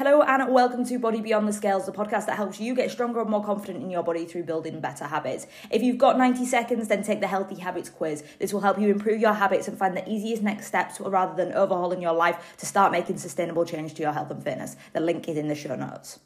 [0.00, 3.20] Hello and welcome to Body Beyond the Scales, the podcast that helps you get stronger
[3.20, 5.46] and more confident in your body through building better habits.
[5.70, 8.24] If you've got 90 seconds, then take the Healthy Habits quiz.
[8.38, 11.52] This will help you improve your habits and find the easiest next steps rather than
[11.52, 14.74] overhauling your life to start making sustainable change to your health and fitness.
[14.94, 16.18] The link is in the show notes.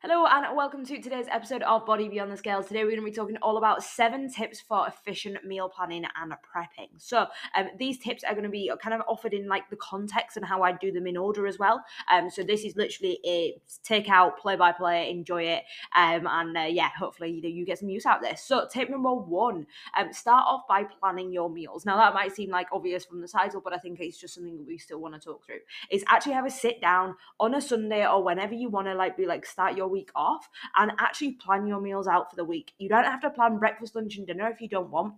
[0.00, 2.68] Hello and welcome to today's episode of Body Beyond the Scales.
[2.68, 6.32] Today we're going to be talking all about seven tips for efficient meal planning and
[6.34, 6.90] prepping.
[6.98, 7.26] So
[7.56, 10.46] um, these tips are going to be kind of offered in like the context and
[10.46, 11.82] how I do them in order as well.
[12.12, 15.64] Um, so this is literally a take out, play by play, enjoy it,
[15.96, 18.40] um, and uh, yeah, hopefully you know you get some use out of this.
[18.40, 19.66] So tip number one:
[19.98, 21.84] um, start off by planning your meals.
[21.84, 24.58] Now that might seem like obvious from the title, but I think it's just something
[24.58, 25.58] that we still want to talk through.
[25.90, 29.16] Is actually have a sit down on a Sunday or whenever you want to like
[29.16, 32.72] be like start your week off and actually plan your meals out for the week.
[32.78, 35.14] You don't have to plan breakfast, lunch, and dinner if you don't want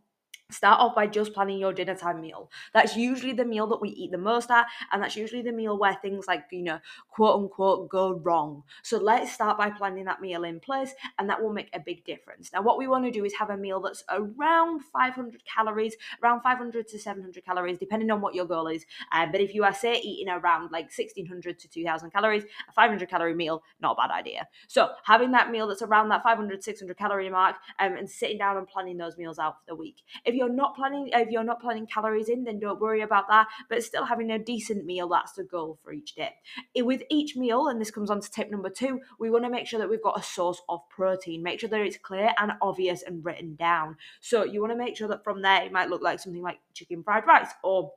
[0.51, 2.51] Start off by just planning your dinner time meal.
[2.73, 5.79] That's usually the meal that we eat the most at, and that's usually the meal
[5.79, 6.79] where things like, you know,
[7.11, 8.65] quote unquote, go wrong.
[8.83, 12.05] So let's start by planning that meal in place, and that will make a big
[12.05, 12.53] difference.
[12.53, 16.43] Now, what we want to do is have a meal that's around 500 calories, around
[16.43, 18.85] 500 to 700 calories, depending on what your goal is.
[19.13, 23.09] Uh, but if you are, say, eating around like 1600 to 2000 calories, a 500
[23.09, 24.49] calorie meal, not a bad idea.
[24.69, 28.57] So having that meal that's around that 500, 600 calorie mark, um, and sitting down
[28.57, 30.03] and planning those meals out for the week.
[30.25, 33.47] If you're not planning if you're not planning calories in then don't worry about that
[33.69, 36.35] but still having a decent meal that's the goal for each day
[36.79, 39.67] with each meal and this comes on to tip number two we want to make
[39.67, 43.03] sure that we've got a source of protein make sure that it's clear and obvious
[43.03, 46.01] and written down so you want to make sure that from there it might look
[46.01, 47.93] like something like chicken fried rice or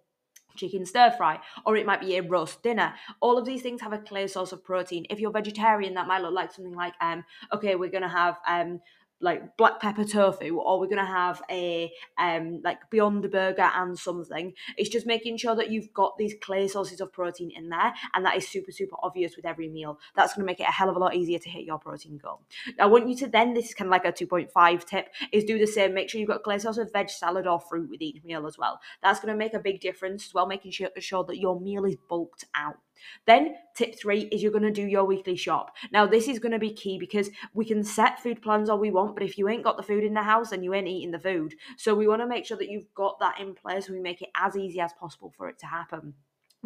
[0.56, 2.94] chicken stir fry, or it might be a roast dinner.
[3.22, 5.04] All of these things have a clear source of protein.
[5.10, 8.80] If you're vegetarian, that might look like something like, um, okay, we're gonna have um
[9.22, 14.54] like black pepper tofu or we're to have a um like beyond burger and something.
[14.78, 18.26] It's just making sure that you've got these clear sources of protein in there and
[18.26, 20.00] that is super super obvious with every meal.
[20.16, 22.42] That's to make it a hell of a lot easier to hit your protein goal.
[22.80, 25.58] I want you to then this is kind of like a 2.5 tip is do
[25.58, 25.94] the same.
[25.94, 28.58] Make sure you've got clear source of veg salad or fruit with each meal as
[28.58, 28.80] well.
[29.02, 31.96] That's to make a big difference as well making sure, sure that your meal is
[32.10, 32.78] bulked out.
[33.26, 35.76] Then, tip three is you're going to do your weekly shop.
[35.92, 38.92] Now, this is going to be key because we can set food plans all we
[38.92, 41.12] want, but if you ain't got the food in the house, then you ain't eating
[41.12, 41.56] the food.
[41.78, 43.90] So, we want to make sure that you've got that in place.
[43.90, 46.14] We make it as easy as possible for it to happen.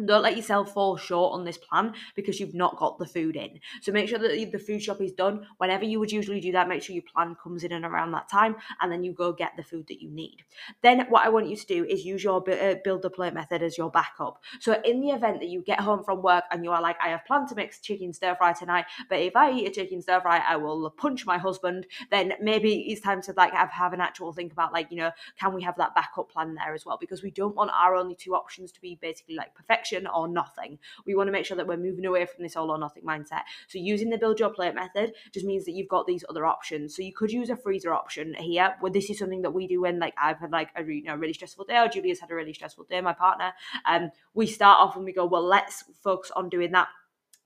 [0.04, 3.58] Don't let yourself fall short on this plan because you've not got the food in.
[3.82, 6.68] So make sure that the food shop is done whenever you would usually do that.
[6.68, 9.56] Make sure your plan comes in and around that time, and then you go get
[9.56, 10.44] the food that you need.
[10.82, 13.62] Then what I want you to do is use your uh, build the plate method
[13.62, 14.40] as your backup.
[14.60, 17.08] So in the event that you get home from work and you are like, I
[17.08, 20.20] have planned to mix chicken stir fry tonight, but if I eat a chicken stir
[20.20, 21.86] fry, I will punch my husband.
[22.10, 25.10] Then maybe it's time to like have, have an actual think about like you know
[25.38, 28.14] can we have that backup plan there as well because we don't want our only
[28.14, 30.78] two options to be basically like perfection action or nothing.
[31.06, 33.42] We want to make sure that we're moving away from this all or nothing mindset.
[33.68, 36.94] So using the build your plate method just means that you've got these other options.
[36.94, 38.74] So you could use a freezer option here.
[38.80, 41.16] Where this is something that we do when like I've had like a you know,
[41.16, 43.52] really stressful day or Julia's had a really stressful day, my partner.
[43.86, 46.88] Um, we start off and we go, well, let's focus on doing that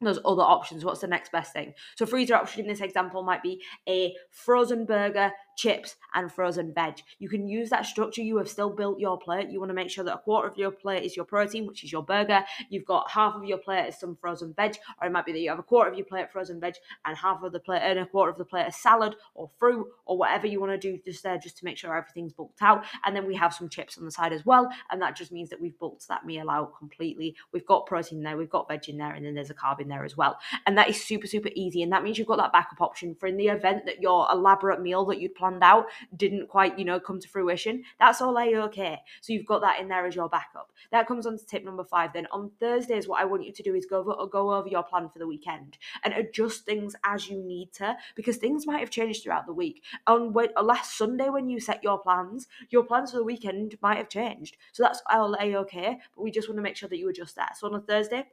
[0.01, 0.85] those other options.
[0.85, 1.75] What's the next best thing?
[1.97, 6.95] So freezer option in this example might be a frozen burger chips, and frozen veg.
[7.19, 8.23] You can use that structure.
[8.23, 9.51] You have still built your plate.
[9.51, 11.85] You want to make sure that a quarter of your plate is your protein, which
[11.85, 12.45] is your burger.
[12.69, 15.41] You've got half of your plate is some frozen veg, or it might be that
[15.41, 16.75] you have a quarter of your plate frozen veg
[17.05, 19.87] and half of the plate and a quarter of the plate is salad or fruit
[20.07, 22.85] or whatever you want to do just there, just to make sure everything's bulked out.
[23.05, 25.51] And then we have some chips on the side as well, and that just means
[25.51, 27.37] that we've bulked that meal out completely.
[27.53, 29.89] We've got protein there, we've got veg in there, and then there's a carb in
[29.89, 30.39] there as well.
[30.67, 33.27] And that is super super easy, and that means you've got that backup option for
[33.27, 35.87] in the event that your elaborate meal that you'd planned out
[36.17, 39.01] didn't quite, you know, come to fruition, that's all a okay.
[39.21, 40.71] So you've got that in there as your backup.
[40.93, 42.13] That comes on to tip number five.
[42.13, 44.85] Then on Thursdays, what I want you to do is go over, go over your
[44.85, 48.91] plan for the weekend and adjust things as you need to, because things might have
[48.91, 49.83] changed throughout the week.
[50.07, 53.99] On uh, last Sunday, when you set your plans, your plans for the weekend might
[53.99, 54.57] have changed.
[54.71, 55.99] So that's all a okay.
[56.15, 57.57] But we just want to make sure that you adjust that.
[57.57, 58.27] So on a Thursday,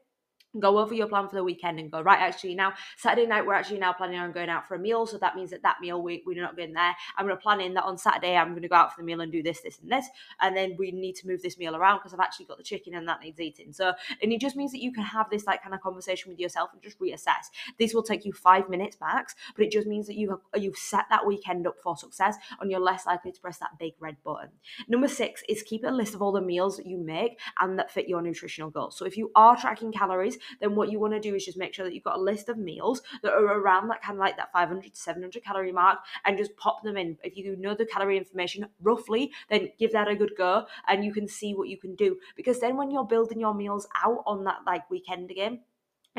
[0.59, 3.53] go over your plan for the weekend and go right actually now saturday night we're
[3.53, 6.01] actually now planning on going out for a meal so that means that that meal
[6.01, 6.95] we, we're not going there.
[7.17, 9.05] I'm going to plan in that on saturday i'm going to go out for the
[9.05, 10.07] meal and do this this and this
[10.41, 12.95] and then we need to move this meal around because i've actually got the chicken
[12.95, 13.73] and that needs eating.
[13.73, 16.39] So and it just means that you can have this like kind of conversation with
[16.39, 17.49] yourself and just reassess.
[17.77, 20.77] This will take you five minutes max but it just means that you have you've
[20.77, 24.17] set that weekend up for success and you're less likely to press that big red
[24.23, 24.49] button.
[24.87, 27.91] Number six is keep a list of all the meals that you make and that
[27.91, 28.97] fit your nutritional goals.
[28.97, 31.57] So if you are tracking calories calories, then what you want to do is just
[31.57, 34.19] make sure that you've got a list of meals that are around that kind of
[34.19, 37.17] like that 500 to 700 calorie mark and just pop them in.
[37.23, 41.13] If you know the calorie information roughly, then give that a good go and you
[41.13, 42.17] can see what you can do.
[42.35, 45.59] Because then when you're building your meals out on that like weekend game,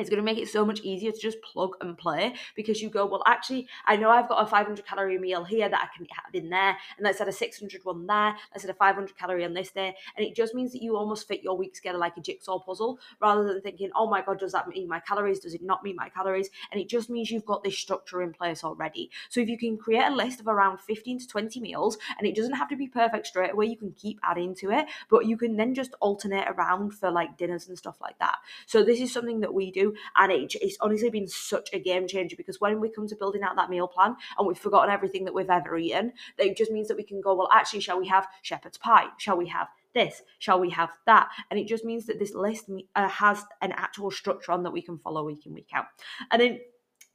[0.01, 2.91] it's going to make it so much easier to just plug and play because you
[2.91, 6.07] go, well, actually, I know I've got a 500 calorie meal here that I can
[6.27, 9.45] add in there, and let's add a 600 one there, let's add a 500 calorie
[9.45, 9.95] on this day.
[10.17, 12.99] And it just means that you almost fit your week together like a jigsaw puzzle
[13.21, 15.41] rather than thinking, oh my God, does that mean my calories?
[15.41, 16.51] Does it not mean my calories?
[16.71, 19.11] And it just means you've got this structure in place already.
[19.29, 22.35] So if you can create a list of around 15 to 20 meals, and it
[22.35, 25.37] doesn't have to be perfect straight away, you can keep adding to it, but you
[25.37, 28.39] can then just alternate around for like dinners and stuff like that.
[28.67, 32.07] So this is something that we do and it, it's honestly been such a game
[32.07, 35.25] changer because when we come to building out that meal plan and we've forgotten everything
[35.25, 38.09] that we've ever eaten, it just means that we can go, well, actually, shall we
[38.09, 39.07] have shepherd's pie?
[39.19, 40.23] Shall we have this?
[40.39, 41.29] Shall we have that?
[41.51, 44.83] And it just means that this list uh, has an actual structure on that we
[44.83, 45.87] can follow week in, week out.
[46.31, 46.61] And then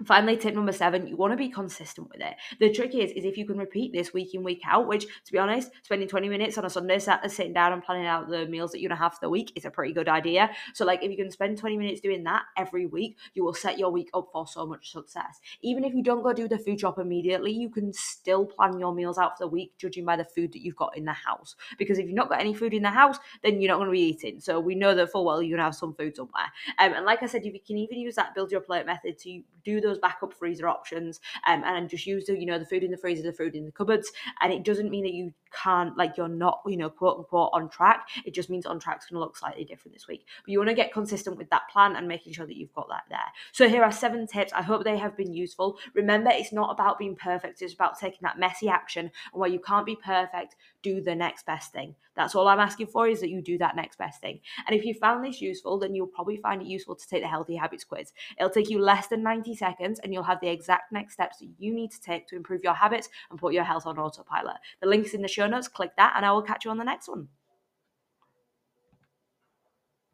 [0.04, 2.36] Finally, tip number seven, you want to be consistent with it.
[2.60, 5.32] The trick is, is if you can repeat this week in, week out, which to
[5.32, 8.72] be honest, spending 20 minutes on a Sunday sitting down and planning out the meals
[8.72, 10.52] that you're gonna have for the week is a pretty good idea.
[10.74, 13.80] So like if you can spend 20 minutes doing that every week, you will set
[13.80, 15.40] your week up for so much success.
[15.62, 18.94] Even if you don't go do the food shop immediately, you can still plan your
[18.94, 21.56] meals out for the week, judging by the food that you've got in the house.
[21.78, 24.02] Because if you've not got any food in the house, then you're not gonna be
[24.02, 24.42] eating.
[24.42, 26.52] So we know that full well you're gonna have some food somewhere.
[26.80, 29.42] Um, and like I said, you can even use that build your plate method to
[29.66, 32.92] do those backup freezer options um, and just use the you know the food in
[32.92, 34.12] the freezer the food in the cupboards.
[34.42, 37.70] And it doesn't mean that you can't like you're not you know quote unquote on
[37.70, 38.08] track.
[38.26, 40.26] It just means on track's going to look slightly different this week.
[40.44, 42.88] But you want to get consistent with that plan and making sure that you've got
[42.90, 43.20] that there.
[43.52, 44.54] So here are seven tips.
[44.54, 45.78] I hope they have been useful.
[45.94, 47.62] Remember it's not about being perfect.
[47.62, 51.48] It's about taking that messy action and where you can't be perfect do the next
[51.48, 51.96] best thing.
[52.16, 54.40] That's all i'm asking for is that you do that next best thing.
[54.68, 57.28] And if you found this useful then you'll probably find it useful to take the
[57.28, 58.14] healthy habits quiz.
[58.38, 61.50] It'll take you less than 90 seconds and you'll have the exact next steps that
[61.58, 64.58] you need to take to improve your habits and put your health on autopilot.
[64.80, 66.78] The link is in the show notes, click that, and I will catch you on
[66.78, 67.30] the next one.